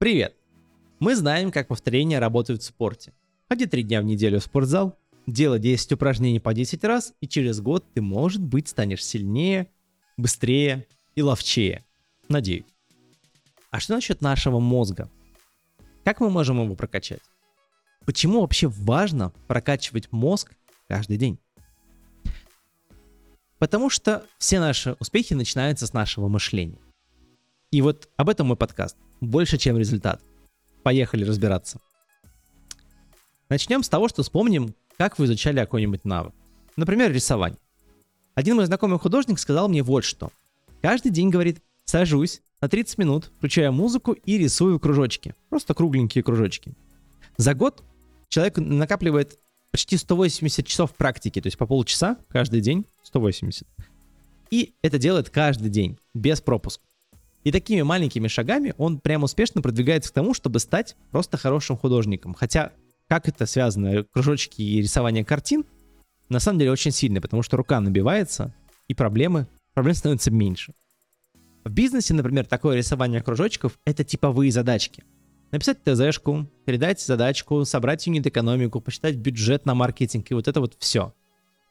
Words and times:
Привет! 0.00 0.34
Мы 0.98 1.14
знаем, 1.14 1.52
как 1.52 1.68
повторения 1.68 2.20
работают 2.20 2.62
в 2.62 2.64
спорте. 2.64 3.12
Ходи 3.50 3.66
три 3.66 3.82
дня 3.82 4.00
в 4.00 4.04
неделю 4.04 4.40
в 4.40 4.44
спортзал, 4.44 4.98
делай 5.26 5.58
10 5.58 5.92
упражнений 5.92 6.40
по 6.40 6.54
10 6.54 6.82
раз, 6.84 7.12
и 7.20 7.28
через 7.28 7.60
год 7.60 7.84
ты, 7.92 8.00
может 8.00 8.40
быть, 8.40 8.68
станешь 8.68 9.04
сильнее, 9.04 9.70
быстрее 10.16 10.86
и 11.16 11.20
ловчее. 11.20 11.84
Надеюсь. 12.30 12.64
А 13.70 13.78
что 13.78 13.94
насчет 13.94 14.22
нашего 14.22 14.58
мозга? 14.58 15.10
Как 16.02 16.20
мы 16.20 16.30
можем 16.30 16.64
его 16.64 16.74
прокачать? 16.76 17.20
Почему 18.06 18.40
вообще 18.40 18.68
важно 18.68 19.34
прокачивать 19.48 20.10
мозг 20.12 20.54
каждый 20.88 21.18
день? 21.18 21.38
Потому 23.58 23.90
что 23.90 24.24
все 24.38 24.60
наши 24.60 24.96
успехи 24.98 25.34
начинаются 25.34 25.86
с 25.86 25.92
нашего 25.92 26.28
мышления. 26.28 26.78
И 27.70 27.82
вот 27.82 28.08
об 28.16 28.28
этом 28.28 28.48
мой 28.48 28.56
подкаст– 28.56 28.96
больше, 29.20 29.56
чем 29.56 29.78
результат. 29.78 30.20
Поехали 30.82 31.24
разбираться. 31.24 31.78
Начнем 33.48 33.84
с 33.84 33.88
того, 33.88 34.08
что 34.08 34.24
вспомним, 34.24 34.74
как 34.98 35.18
вы 35.18 35.26
изучали 35.26 35.60
какой-нибудь 35.60 36.04
навык. 36.04 36.34
Например, 36.76 37.12
рисование. 37.12 37.58
Один 38.34 38.56
мой 38.56 38.66
знакомый 38.66 38.98
художник 38.98 39.38
сказал 39.38 39.68
мне 39.68 39.84
вот 39.84 40.02
что. 40.02 40.32
Каждый 40.82 41.12
день, 41.12 41.30
говорит, 41.30 41.62
сажусь 41.84 42.42
на 42.60 42.68
30 42.68 42.98
минут, 42.98 43.30
включаю 43.38 43.72
музыку 43.72 44.12
и 44.12 44.36
рисую 44.36 44.80
кружочки. 44.80 45.36
Просто 45.48 45.72
кругленькие 45.72 46.24
кружочки. 46.24 46.74
За 47.36 47.54
год 47.54 47.84
человек 48.28 48.56
накапливает 48.56 49.38
почти 49.70 49.96
180 49.96 50.66
часов 50.66 50.92
практики, 50.94 51.40
то 51.40 51.46
есть 51.46 51.58
по 51.58 51.66
полчаса 51.66 52.16
каждый 52.28 52.62
день 52.62 52.84
180. 53.04 53.66
И 54.50 54.74
это 54.82 54.98
делает 54.98 55.30
каждый 55.30 55.70
день, 55.70 55.98
без 56.14 56.40
пропуска. 56.40 56.82
И 57.44 57.52
такими 57.52 57.82
маленькими 57.82 58.28
шагами 58.28 58.74
он 58.76 58.98
прям 58.98 59.22
успешно 59.22 59.62
продвигается 59.62 60.10
к 60.10 60.14
тому, 60.14 60.34
чтобы 60.34 60.58
стать 60.58 60.96
просто 61.10 61.36
хорошим 61.36 61.76
художником. 61.76 62.34
Хотя, 62.34 62.72
как 63.08 63.28
это 63.28 63.46
связано, 63.46 64.04
кружочки 64.04 64.60
и 64.60 64.82
рисование 64.82 65.24
картин, 65.24 65.64
на 66.28 66.38
самом 66.38 66.58
деле 66.58 66.70
очень 66.70 66.92
сильно, 66.92 67.20
потому 67.20 67.42
что 67.42 67.56
рука 67.56 67.80
набивается, 67.80 68.54
и 68.88 68.94
проблемы, 68.94 69.46
проблем 69.74 69.94
становится 69.94 70.30
меньше. 70.30 70.74
В 71.64 71.70
бизнесе, 71.70 72.14
например, 72.14 72.46
такое 72.46 72.76
рисование 72.76 73.22
кружочков— 73.22 73.78
это 73.84 74.04
типовые 74.04 74.52
задачки. 74.52 75.04
Написать 75.50 75.82
ТЗшку, 75.82 76.46
передать 76.64 77.00
задачку, 77.00 77.64
собрать 77.64 78.06
юнит-экономику, 78.06 78.80
посчитать 78.80 79.16
бюджет 79.16 79.66
на 79.66 79.74
маркетинг 79.74 80.30
и 80.30 80.34
вот 80.34 80.46
это 80.46 80.60
вот 80.60 80.76
все. 80.78 81.12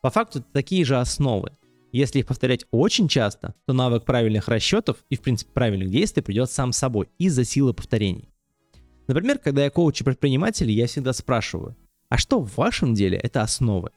По 0.00 0.10
факту 0.10 0.40
это 0.40 0.48
такие 0.52 0.84
же 0.84 0.98
основы. 0.98 1.52
Если 1.92 2.18
их 2.18 2.26
повторять 2.26 2.66
очень 2.70 3.08
часто, 3.08 3.54
то 3.66 3.72
навык 3.72 4.04
правильных 4.04 4.48
расчетов 4.48 4.98
и, 5.08 5.16
в 5.16 5.20
принципе, 5.20 5.50
правильных 5.52 5.90
действий 5.90 6.22
придет 6.22 6.50
сам 6.50 6.72
собой 6.72 7.08
из-за 7.18 7.44
силы 7.44 7.72
повторений. 7.72 8.28
Например, 9.06 9.38
когда 9.38 9.64
я 9.64 9.70
коучу 9.70 10.04
предпринимателей, 10.04 10.74
я 10.74 10.86
всегда 10.86 11.14
спрашиваю, 11.14 11.76
а 12.10 12.18
что 12.18 12.40
в 12.40 12.56
вашем 12.56 12.94
деле 12.94 13.16
это 13.16 13.42
основы? 13.42 13.90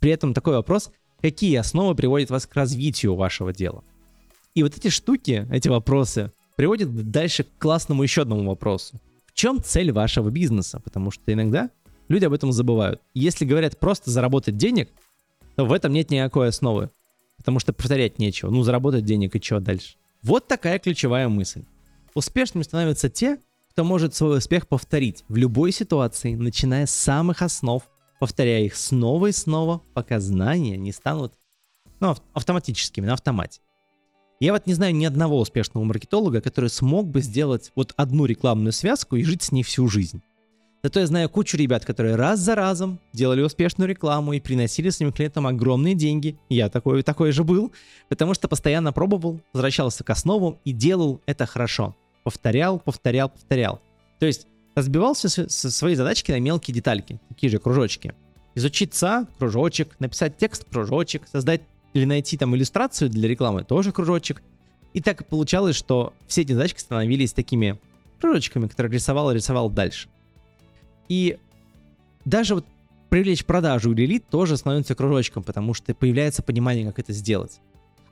При 0.00 0.10
этом 0.10 0.34
такой 0.34 0.54
вопрос, 0.54 0.90
какие 1.20 1.56
основы 1.56 1.94
приводят 1.94 2.30
вас 2.30 2.46
к 2.46 2.54
развитию 2.54 3.14
вашего 3.14 3.52
дела? 3.52 3.84
И 4.54 4.64
вот 4.64 4.76
эти 4.76 4.88
штуки, 4.88 5.46
эти 5.50 5.68
вопросы, 5.68 6.32
приводят 6.56 7.10
дальше 7.10 7.44
к 7.44 7.58
классному 7.58 8.02
еще 8.02 8.22
одному 8.22 8.48
вопросу. 8.48 9.00
В 9.26 9.32
чем 9.34 9.62
цель 9.62 9.92
вашего 9.92 10.28
бизнеса? 10.30 10.80
Потому 10.80 11.12
что 11.12 11.32
иногда 11.32 11.70
люди 12.08 12.24
об 12.24 12.32
этом 12.32 12.52
забывают. 12.52 13.00
Если 13.14 13.44
говорят 13.44 13.78
просто 13.78 14.10
заработать 14.10 14.56
денег, 14.56 14.90
то 15.54 15.64
в 15.64 15.72
этом 15.72 15.92
нет 15.92 16.10
никакой 16.10 16.48
основы 16.48 16.90
потому 17.36 17.58
что 17.58 17.72
повторять 17.72 18.18
нечего. 18.18 18.50
Ну, 18.50 18.62
заработать 18.62 19.04
денег 19.04 19.34
и 19.34 19.42
что 19.42 19.60
дальше? 19.60 19.96
Вот 20.22 20.46
такая 20.46 20.78
ключевая 20.78 21.28
мысль. 21.28 21.64
Успешными 22.14 22.62
становятся 22.62 23.08
те, 23.08 23.38
кто 23.70 23.84
может 23.84 24.14
свой 24.14 24.38
успех 24.38 24.68
повторить 24.68 25.24
в 25.28 25.36
любой 25.36 25.72
ситуации, 25.72 26.34
начиная 26.34 26.86
с 26.86 26.90
самых 26.90 27.42
основ, 27.42 27.82
повторяя 28.20 28.62
их 28.62 28.76
снова 28.76 29.28
и 29.28 29.32
снова, 29.32 29.82
пока 29.94 30.20
знания 30.20 30.76
не 30.76 30.92
станут 30.92 31.34
ну, 32.00 32.14
автоматическими, 32.34 33.06
на 33.06 33.14
автомате. 33.14 33.60
Я 34.40 34.52
вот 34.52 34.66
не 34.66 34.74
знаю 34.74 34.94
ни 34.94 35.04
одного 35.04 35.38
успешного 35.40 35.84
маркетолога, 35.84 36.40
который 36.40 36.68
смог 36.68 37.06
бы 37.06 37.20
сделать 37.20 37.70
вот 37.76 37.94
одну 37.96 38.26
рекламную 38.26 38.72
связку 38.72 39.16
и 39.16 39.22
жить 39.22 39.42
с 39.42 39.52
ней 39.52 39.62
всю 39.62 39.88
жизнь. 39.88 40.20
Зато 40.84 40.98
я 40.98 41.06
знаю 41.06 41.28
кучу 41.28 41.56
ребят, 41.56 41.84
которые 41.84 42.16
раз 42.16 42.40
за 42.40 42.56
разом 42.56 42.98
делали 43.12 43.40
успешную 43.40 43.88
рекламу 43.88 44.32
и 44.32 44.40
приносили 44.40 44.90
своим 44.90 45.12
клиентам 45.12 45.46
огромные 45.46 45.94
деньги. 45.94 46.36
Я 46.48 46.68
такой, 46.68 47.04
такой 47.04 47.30
же 47.30 47.44
был, 47.44 47.70
потому 48.08 48.34
что 48.34 48.48
постоянно 48.48 48.92
пробовал, 48.92 49.40
возвращался 49.52 50.02
к 50.02 50.10
основам 50.10 50.58
и 50.64 50.72
делал 50.72 51.20
это 51.24 51.46
хорошо. 51.46 51.94
Повторял, 52.24 52.80
повторял, 52.80 53.28
повторял. 53.28 53.80
То 54.18 54.26
есть 54.26 54.48
разбивал 54.74 55.14
все 55.14 55.28
свои 55.28 55.94
задачки 55.94 56.32
на 56.32 56.40
мелкие 56.40 56.74
детальки, 56.74 57.20
такие 57.28 57.48
же 57.48 57.60
кружочки. 57.60 58.12
Изучить 58.56 58.92
ЦА, 58.92 59.28
кружочек, 59.38 59.94
написать 60.00 60.36
текст, 60.36 60.64
кружочек, 60.64 61.28
создать 61.30 61.60
или 61.94 62.06
найти 62.06 62.36
там 62.36 62.56
иллюстрацию 62.56 63.08
для 63.08 63.28
рекламы, 63.28 63.62
тоже 63.62 63.92
кружочек. 63.92 64.42
И 64.94 65.00
так 65.00 65.28
получалось, 65.28 65.76
что 65.76 66.12
все 66.26 66.42
эти 66.42 66.52
задачки 66.54 66.80
становились 66.80 67.32
такими 67.32 67.78
кружочками, 68.20 68.66
которые 68.66 68.94
рисовал 68.94 69.30
и 69.30 69.34
рисовал 69.34 69.70
дальше. 69.70 70.08
И 71.08 71.38
даже 72.24 72.54
вот 72.54 72.66
привлечь 73.08 73.44
продажу 73.44 73.92
или 73.92 74.06
лид 74.06 74.24
тоже 74.30 74.56
становится 74.56 74.94
кружочком, 74.94 75.42
потому 75.42 75.74
что 75.74 75.94
появляется 75.94 76.42
понимание, 76.42 76.86
как 76.86 76.98
это 76.98 77.12
сделать. 77.12 77.60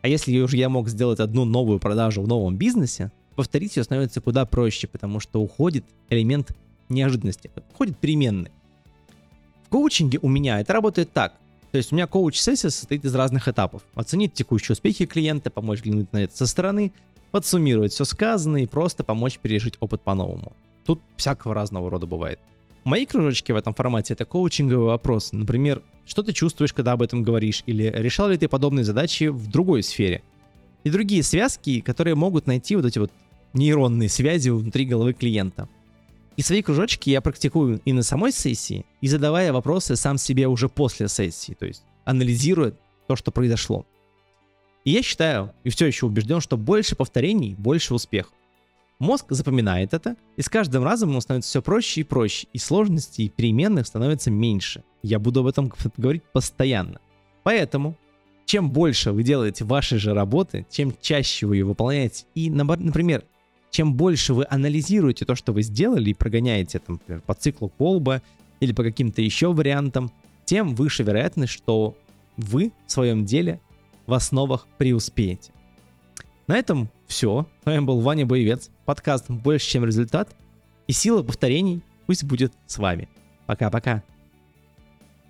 А 0.02 0.08
если 0.08 0.38
уже 0.40 0.56
я 0.56 0.68
мог 0.68 0.88
сделать 0.88 1.20
одну 1.20 1.44
новую 1.44 1.78
продажу 1.78 2.22
в 2.22 2.28
новом 2.28 2.56
бизнесе, 2.56 3.10
повторить 3.36 3.76
ее 3.76 3.84
становится 3.84 4.20
куда 4.20 4.44
проще, 4.44 4.86
потому 4.86 5.20
что 5.20 5.40
уходит 5.40 5.84
элемент 6.08 6.56
неожиданности, 6.88 7.50
уходит 7.72 7.98
переменный. 7.98 8.50
В 9.66 9.68
коучинге 9.68 10.18
у 10.20 10.28
меня 10.28 10.60
это 10.60 10.72
работает 10.72 11.12
так. 11.12 11.34
То 11.70 11.78
есть 11.78 11.92
у 11.92 11.94
меня 11.94 12.06
коуч-сессия 12.06 12.70
состоит 12.70 13.04
из 13.04 13.14
разных 13.14 13.46
этапов. 13.46 13.82
Оценить 13.94 14.34
текущие 14.34 14.72
успехи 14.72 15.06
клиента, 15.06 15.50
помочь 15.50 15.78
взглянуть 15.78 16.12
на 16.12 16.24
это 16.24 16.36
со 16.36 16.46
стороны, 16.46 16.92
подсуммировать 17.30 17.92
все 17.92 18.04
сказанное 18.04 18.62
и 18.62 18.66
просто 18.66 19.04
помочь 19.04 19.38
пережить 19.38 19.76
опыт 19.78 20.02
по-новому. 20.02 20.52
Тут 20.84 21.00
всякого 21.16 21.54
разного 21.54 21.88
рода 21.88 22.06
бывает. 22.06 22.40
Мои 22.84 23.04
кружочки 23.04 23.52
в 23.52 23.56
этом 23.56 23.74
формате— 23.74 24.12
это 24.14 24.24
коучинговый 24.24 24.86
вопрос. 24.86 25.32
Например, 25.32 25.82
что 26.06 26.22
ты 26.22 26.32
чувствуешь, 26.32 26.72
когда 26.72 26.92
об 26.92 27.02
этом 27.02 27.22
говоришь, 27.22 27.62
или 27.66 27.92
решал 27.94 28.28
ли 28.28 28.38
ты 28.38 28.48
подобные 28.48 28.84
задачи 28.84 29.24
в 29.24 29.48
другой 29.48 29.82
сфере. 29.82 30.22
И 30.82 30.90
другие 30.90 31.22
связки, 31.22 31.80
которые 31.80 32.14
могут 32.14 32.46
найти 32.46 32.76
вот 32.76 32.86
эти 32.86 32.98
вот 32.98 33.12
нейронные 33.52 34.08
связи 34.08 34.48
внутри 34.48 34.86
головы 34.86 35.12
клиента. 35.12 35.68
И 36.36 36.42
свои 36.42 36.62
кружочки 36.62 37.10
я 37.10 37.20
практикую 37.20 37.82
и 37.84 37.92
на 37.92 38.02
самой 38.02 38.32
сессии, 38.32 38.86
и 39.02 39.08
задавая 39.08 39.52
вопросы 39.52 39.94
сам 39.94 40.16
себе 40.16 40.48
уже 40.48 40.70
после 40.70 41.08
сессии, 41.08 41.52
то 41.52 41.66
есть 41.66 41.82
анализируя 42.04 42.72
то, 43.08 43.16
что 43.16 43.30
произошло. 43.30 43.84
И 44.84 44.92
я 44.92 45.02
считаю, 45.02 45.52
и 45.64 45.68
все 45.68 45.86
еще 45.86 46.06
убежден, 46.06 46.40
что 46.40 46.56
больше 46.56 46.96
повторений, 46.96 47.54
больше 47.56 47.92
успехов. 47.92 48.32
Мозг 49.00 49.26
запоминает 49.30 49.94
это, 49.94 50.14
и 50.36 50.42
с 50.42 50.50
каждым 50.50 50.84
разом 50.84 51.08
ему 51.08 51.22
становится 51.22 51.48
все 51.48 51.62
проще 51.62 52.02
и 52.02 52.04
проще, 52.04 52.46
и 52.52 52.58
сложностей 52.58 53.24
и 53.24 53.28
переменных 53.30 53.86
становится 53.86 54.30
меньше. 54.30 54.84
Я 55.02 55.18
буду 55.18 55.40
об 55.40 55.46
этом 55.46 55.72
говорить 55.96 56.22
постоянно. 56.34 57.00
Поэтому, 57.42 57.96
чем 58.44 58.70
больше 58.70 59.12
вы 59.12 59.22
делаете 59.22 59.64
вашей 59.64 59.98
же 59.98 60.12
работы, 60.12 60.66
чем 60.70 60.92
чаще 61.00 61.46
вы 61.46 61.56
ее 61.56 61.64
выполняете, 61.64 62.26
и, 62.34 62.50
например, 62.50 63.24
чем 63.70 63.94
больше 63.94 64.34
вы 64.34 64.46
анализируете 64.50 65.24
то, 65.24 65.34
что 65.34 65.54
вы 65.54 65.62
сделали, 65.62 66.10
и 66.10 66.14
прогоняете, 66.14 66.78
там, 66.78 66.96
например, 66.96 67.22
по 67.22 67.32
циклу 67.32 67.70
Колба 67.70 68.20
или 68.60 68.72
по 68.72 68.82
каким-то 68.82 69.22
еще 69.22 69.50
вариантам, 69.54 70.12
тем 70.44 70.74
выше 70.74 71.04
вероятность, 71.04 71.54
что 71.54 71.96
вы 72.36 72.72
в 72.86 72.92
своем 72.92 73.24
деле 73.24 73.62
в 74.06 74.12
основах 74.12 74.66
преуспеете. 74.76 75.52
На 76.50 76.56
этом 76.56 76.90
все. 77.06 77.46
С 77.62 77.66
вами 77.66 77.78
был 77.78 78.00
Ваня 78.00 78.26
Боевец. 78.26 78.70
Подкаст 78.84 79.30
«Больше, 79.30 79.70
чем 79.70 79.84
результат». 79.84 80.34
И 80.88 80.92
сила 80.92 81.22
повторений 81.22 81.84
пусть 82.06 82.24
будет 82.24 82.52
с 82.66 82.78
вами. 82.78 83.08
Пока-пока. 83.46 84.02